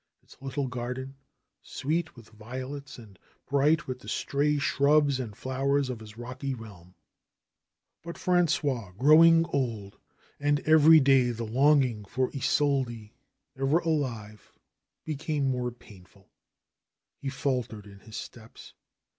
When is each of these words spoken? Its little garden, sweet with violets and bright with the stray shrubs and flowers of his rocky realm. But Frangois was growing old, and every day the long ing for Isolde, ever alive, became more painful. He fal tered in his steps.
Its 0.23 0.35
little 0.41 0.65
garden, 0.67 1.13
sweet 1.61 2.15
with 2.15 2.29
violets 2.29 2.97
and 2.97 3.19
bright 3.45 3.85
with 3.85 3.99
the 3.99 4.09
stray 4.09 4.57
shrubs 4.57 5.19
and 5.19 5.35
flowers 5.37 5.91
of 5.91 5.99
his 5.99 6.17
rocky 6.17 6.55
realm. 6.55 6.95
But 8.01 8.15
Frangois 8.17 8.63
was 8.63 8.93
growing 8.97 9.45
old, 9.53 9.99
and 10.39 10.59
every 10.61 10.99
day 10.99 11.29
the 11.29 11.43
long 11.45 11.83
ing 11.83 12.05
for 12.05 12.31
Isolde, 12.31 13.11
ever 13.55 13.77
alive, 13.77 14.51
became 15.05 15.47
more 15.51 15.69
painful. 15.71 16.31
He 17.19 17.29
fal 17.29 17.61
tered 17.63 17.85
in 17.85 17.99
his 17.99 18.17
steps. 18.17 18.73